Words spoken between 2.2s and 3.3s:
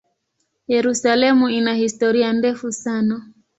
ndefu sana.